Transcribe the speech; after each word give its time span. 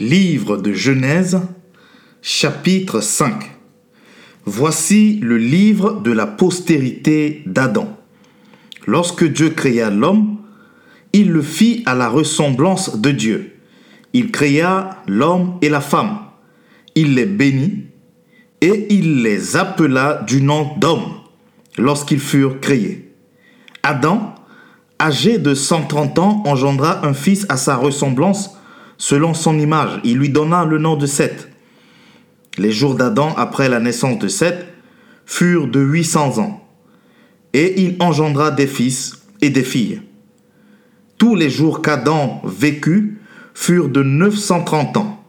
Livre 0.00 0.56
de 0.56 0.72
Genèse, 0.72 1.40
chapitre 2.20 3.00
5. 3.00 3.52
Voici 4.44 5.20
le 5.22 5.38
livre 5.38 6.00
de 6.00 6.10
la 6.10 6.26
postérité 6.26 7.44
d'Adam. 7.46 7.96
Lorsque 8.88 9.24
Dieu 9.24 9.50
créa 9.50 9.90
l'homme, 9.90 10.38
il 11.12 11.30
le 11.30 11.42
fit 11.42 11.84
à 11.86 11.94
la 11.94 12.08
ressemblance 12.08 13.00
de 13.00 13.12
Dieu. 13.12 13.56
Il 14.12 14.32
créa 14.32 15.00
l'homme 15.06 15.58
et 15.62 15.68
la 15.68 15.80
femme. 15.80 16.18
Il 16.96 17.14
les 17.14 17.26
bénit 17.26 17.84
et 18.62 18.88
il 18.90 19.22
les 19.22 19.54
appela 19.54 20.24
du 20.26 20.42
nom 20.42 20.76
d'homme 20.76 21.20
lorsqu'ils 21.78 22.18
furent 22.18 22.58
créés. 22.58 23.14
Adam, 23.84 24.34
âgé 25.00 25.38
de 25.38 25.54
130 25.54 26.18
ans, 26.18 26.42
engendra 26.46 27.06
un 27.06 27.14
fils 27.14 27.46
à 27.48 27.56
sa 27.56 27.76
ressemblance 27.76 28.53
selon 28.98 29.34
son 29.34 29.58
image. 29.58 30.00
Il 30.04 30.18
lui 30.18 30.28
donna 30.28 30.64
le 30.64 30.78
nom 30.78 30.96
de 30.96 31.06
Seth. 31.06 31.48
Les 32.58 32.72
jours 32.72 32.94
d'Adam 32.94 33.34
après 33.36 33.68
la 33.68 33.80
naissance 33.80 34.18
de 34.18 34.28
Seth 34.28 34.66
furent 35.26 35.68
de 35.68 35.80
800 35.80 36.38
ans. 36.38 36.60
Et 37.52 37.82
il 37.82 37.96
engendra 38.00 38.50
des 38.50 38.66
fils 38.66 39.22
et 39.40 39.50
des 39.50 39.62
filles. 39.62 40.02
Tous 41.18 41.34
les 41.34 41.50
jours 41.50 41.82
qu'Adam 41.82 42.42
vécut 42.44 43.18
furent 43.54 43.88
de 43.88 44.02
930 44.02 44.96
ans. 44.96 45.24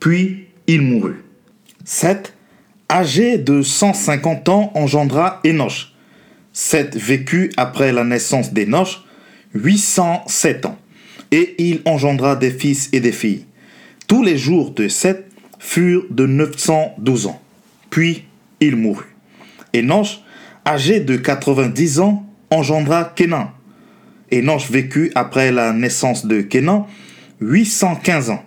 Puis 0.00 0.46
il 0.66 0.82
mourut. 0.82 1.24
Seth, 1.84 2.34
âgé 2.90 3.38
de 3.38 3.62
150 3.62 4.48
ans, 4.48 4.72
engendra 4.74 5.40
Enoch. 5.44 5.92
Seth 6.52 6.96
vécut 6.96 7.52
après 7.56 7.92
la 7.92 8.04
naissance 8.04 8.52
d'Enoch 8.52 8.88
807 9.54 10.66
ans 10.66 10.78
et 11.30 11.54
il 11.58 11.80
engendra 11.84 12.36
des 12.36 12.50
fils 12.50 12.88
et 12.92 13.00
des 13.00 13.12
filles. 13.12 13.44
Tous 14.06 14.22
les 14.22 14.38
jours 14.38 14.70
de 14.70 14.88
Seth 14.88 15.24
furent 15.58 16.06
de 16.10 16.26
912 16.26 17.26
ans. 17.26 17.42
Puis 17.90 18.24
il 18.60 18.76
mourut. 18.76 19.14
Enoch, 19.74 20.22
âgé 20.66 21.00
de 21.00 21.16
90 21.16 22.00
ans, 22.00 22.26
engendra 22.50 23.12
Kenan. 23.16 23.50
Enoch 24.32 24.70
vécut 24.70 25.10
après 25.14 25.52
la 25.52 25.72
naissance 25.72 26.26
de 26.26 26.40
Kenan 26.40 26.86
815 27.40 28.30
ans, 28.30 28.44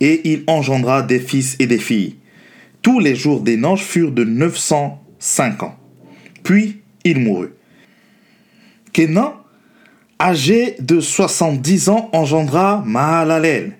et 0.00 0.32
il 0.32 0.44
engendra 0.46 1.02
des 1.02 1.20
fils 1.20 1.56
et 1.58 1.66
des 1.66 1.78
filles. 1.78 2.16
Tous 2.82 3.00
les 3.00 3.14
jours 3.14 3.40
d'Enoch 3.40 3.78
furent 3.78 4.12
de 4.12 4.24
905 4.24 5.62
ans. 5.62 5.78
Puis 6.42 6.82
il 7.04 7.20
mourut. 7.20 7.50
Kenan 8.92 9.34
âgé 10.24 10.76
de 10.80 11.00
70 11.00 11.90
ans, 11.90 12.08
engendra 12.14 12.82
Mahalalel. 12.86 13.74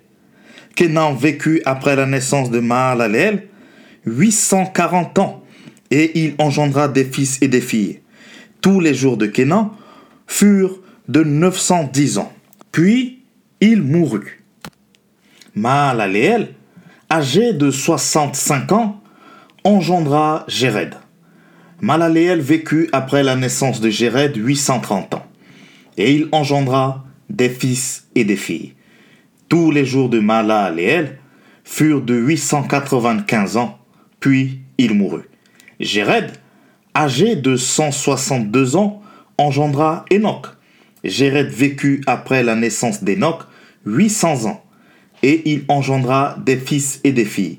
Kenan 0.76 1.14
vécut 1.14 1.62
après 1.64 1.96
la 1.96 2.04
naissance 2.04 2.50
de 2.50 2.60
Mahalalel 2.60 3.48
840 4.04 5.18
ans, 5.20 5.42
et 5.90 6.20
il 6.22 6.34
engendra 6.36 6.88
des 6.88 7.04
fils 7.04 7.40
et 7.40 7.48
des 7.48 7.62
filles. 7.62 8.00
Tous 8.60 8.78
les 8.78 8.92
jours 8.92 9.16
de 9.16 9.24
Kenan 9.24 9.72
furent 10.26 10.80
de 11.08 11.24
910 11.24 12.18
ans. 12.18 12.32
Puis 12.72 13.22
il 13.62 13.80
mourut. 13.80 14.44
Mahalalel, 15.54 16.54
âgé 17.10 17.54
de 17.54 17.70
65 17.70 18.72
ans, 18.72 19.00
engendra 19.62 20.44
Jéred. 20.48 20.94
Mahalalel 21.80 22.40
vécut 22.40 22.90
après 22.92 23.22
la 23.22 23.34
naissance 23.34 23.80
de 23.80 23.88
Jéred 23.88 24.36
830 24.36 25.14
ans 25.14 25.26
et 25.96 26.14
il 26.14 26.28
engendra 26.32 27.04
des 27.30 27.48
fils 27.48 28.08
et 28.14 28.24
des 28.24 28.36
filles. 28.36 28.74
Tous 29.48 29.70
les 29.70 29.84
jours 29.84 30.08
de 30.08 30.20
Mahalaleel 30.20 31.18
furent 31.64 32.02
de 32.02 32.14
895 32.14 33.56
ans, 33.56 33.78
puis 34.20 34.60
il 34.78 34.94
mourut. 34.94 35.28
Jéred, 35.80 36.32
âgé 36.96 37.36
de 37.36 37.56
162 37.56 38.76
ans, 38.76 39.02
engendra 39.38 40.04
Enoch. 40.12 40.46
Jéred 41.02 41.48
vécut 41.48 42.02
après 42.06 42.42
la 42.42 42.54
naissance 42.54 43.04
d'Enoch 43.04 43.42
800 43.86 44.46
ans, 44.46 44.64
et 45.22 45.42
il 45.50 45.64
engendra 45.68 46.36
des 46.44 46.56
fils 46.56 47.00
et 47.04 47.12
des 47.12 47.24
filles. 47.24 47.58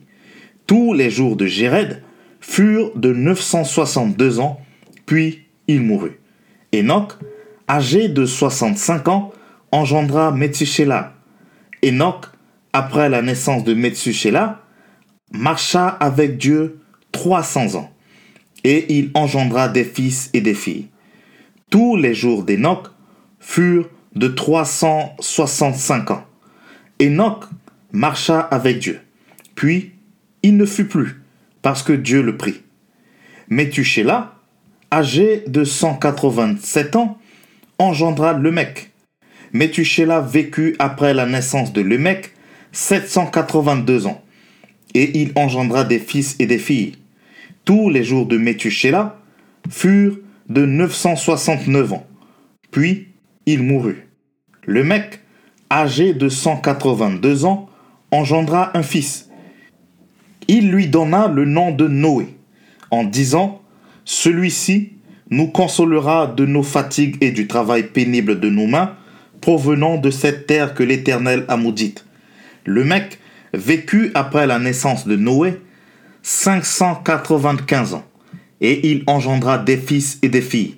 Tous 0.68 0.94
les 0.94 1.10
jours 1.10 1.36
de 1.36 1.46
Jéred 1.46 2.02
furent 2.40 2.92
de 2.96 3.14
962 3.14 4.40
ans, 4.40 4.60
puis 5.06 5.46
il 5.68 5.82
mourut. 5.82 6.20
Enoch 6.74 7.14
âgé 7.68 8.10
de 8.10 8.26
65 8.26 9.08
ans, 9.08 9.32
engendra 9.72 10.32
Methuselah. 10.32 11.14
Enoch, 11.84 12.26
après 12.74 13.10
la 13.10 13.22
naissance 13.22 13.64
de 13.64 13.74
Methuselah, 13.74 14.62
marcha 15.32 15.88
avec 15.88 16.38
Dieu 16.38 16.80
300 17.12 17.76
ans, 17.76 17.92
et 18.64 18.98
il 18.98 19.12
engendra 19.14 19.68
des 19.68 19.84
fils 19.84 20.30
et 20.34 20.42
des 20.42 20.54
filles. 20.54 20.88
Tous 21.70 21.96
les 21.96 22.14
jours 22.14 22.44
d'Enoch 22.44 22.88
furent 23.40 23.90
de 24.16 24.28
365 24.28 26.12
ans. 26.12 26.26
Enoch 27.02 27.46
marcha 27.92 28.40
avec 28.40 28.80
Dieu, 28.80 29.00
puis 29.56 29.94
il 30.44 30.58
ne 30.58 30.66
fut 30.66 30.86
plus, 30.86 31.22
parce 31.62 31.84
que 31.84 31.94
Dieu 31.94 32.22
le 32.22 32.38
prit. 32.38 32.62
Methuselah, 33.50 34.36
âgé 34.92 35.44
de 35.48 35.64
187 35.64 36.96
ans, 36.96 37.18
engendra 37.80 38.34
Lemec. 38.34 38.92
Methuselah 39.54 40.22
vécut 40.22 40.76
après 40.80 41.14
la 41.14 41.26
naissance 41.26 41.72
de 41.72 41.82
Lemec 41.82 42.32
782 42.72 44.08
ans, 44.08 44.22
et 44.94 45.22
il 45.22 45.32
engendra 45.36 45.84
des 45.86 46.00
fils 46.00 46.36
et 46.40 46.46
des 46.46 46.58
filles. 46.58 46.98
Tous 47.64 47.90
les 47.90 48.04
jours 48.04 48.26
de 48.26 48.38
Methuselah 48.38 49.18
furent 49.70 50.18
de 50.50 50.66
969 50.66 51.94
ans. 51.94 52.06
Puis 52.72 53.08
il 53.46 53.64
mourut. 53.64 54.10
Lemec, 54.66 55.22
âgé 55.72 56.14
de 56.14 56.28
182 56.28 57.46
ans, 57.46 57.70
engendra 58.12 58.78
un 58.78 58.84
fils. 58.84 59.30
Il 60.48 60.70
lui 60.70 60.88
donna 60.88 61.28
le 61.28 61.46
nom 61.46 61.72
de 61.72 61.88
Noé, 61.88 62.28
en 62.92 63.04
disant, 63.04 63.62
Celui-ci 64.04 64.95
nous 65.30 65.48
consolera 65.48 66.28
de 66.28 66.46
nos 66.46 66.64
fatigues 66.64 67.18
et 67.22 67.32
du 67.32 67.48
travail 67.48 67.84
pénible 67.84 68.40
de 68.40 68.50
nos 68.50 68.68
mains, 68.68 68.96
provenant 69.42 69.98
de 69.98 70.12
cette 70.12 70.48
terre 70.48 70.74
que 70.74 70.84
l'Éternel 70.84 71.46
a 71.48 71.58
maudite. 71.58 72.06
Le 72.66 72.84
mec 72.84 73.20
vécut 73.54 74.12
après 74.14 74.48
la 74.48 74.60
naissance 74.60 75.08
de 75.08 75.16
Noé 75.16 75.60
595 76.24 77.94
ans, 77.94 78.06
et 78.62 78.90
il 78.92 79.04
engendra 79.08 79.58
des 79.58 79.78
fils 79.78 80.18
et 80.22 80.30
des 80.30 80.42
filles. 80.42 80.78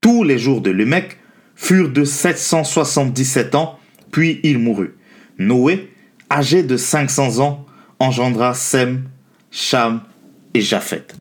Tous 0.00 0.22
les 0.22 0.38
jours 0.38 0.60
de 0.60 0.70
Lemec 0.70 1.18
furent 1.56 1.90
de 1.90 2.04
777 2.04 3.54
ans, 3.56 3.78
puis 4.12 4.40
il 4.44 4.58
mourut. 4.58 4.94
Noé, 5.38 5.90
âgé 6.30 6.62
de 6.62 6.76
500 6.76 7.40
ans, 7.40 7.66
engendra 7.98 8.54
Sem, 8.54 9.08
Cham 9.50 10.02
et 10.54 10.60
Japheth. 10.60 11.16